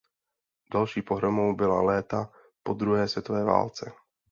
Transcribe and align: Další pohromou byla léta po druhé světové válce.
Další 0.73 1.01
pohromou 1.01 1.53
byla 1.55 1.81
léta 1.81 2.31
po 2.63 2.73
druhé 2.73 3.07
světové 3.07 3.43
válce. 3.43 3.91